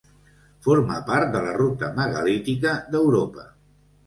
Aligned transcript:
Forma 0.67 0.95
part 1.09 1.29
de 1.35 1.41
la 1.49 1.51
ruta 1.57 1.91
megalítica 2.01 2.73
d'Europa. 2.97 3.47